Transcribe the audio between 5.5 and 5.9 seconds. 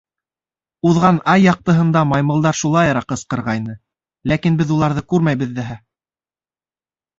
ҙәһә.